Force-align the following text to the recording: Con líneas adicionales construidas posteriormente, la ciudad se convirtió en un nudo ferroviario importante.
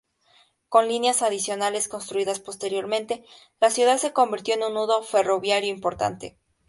Con 0.69 0.87
líneas 0.87 1.21
adicionales 1.21 1.87
construidas 1.87 2.39
posteriormente, 2.39 3.23
la 3.59 3.69
ciudad 3.69 3.99
se 3.99 4.13
convirtió 4.13 4.55
en 4.55 4.63
un 4.63 4.73
nudo 4.73 5.03
ferroviario 5.03 5.69
importante. 5.69 6.39